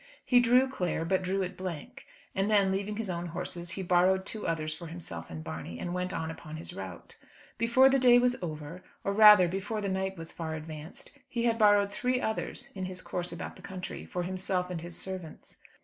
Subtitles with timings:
[0.25, 4.25] He drew Clare, but drew it blank; and then, leaving his own horses, he borrowed
[4.25, 7.17] two others for himself and Barney, and went on upon his route.
[7.59, 11.59] Before the day was over or rather, before the night was far advanced he had
[11.59, 15.59] borrowed three others, in his course about the country, for himself and his servants.